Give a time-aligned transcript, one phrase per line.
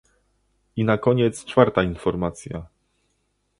[0.75, 2.65] I na koniec czwarta informacja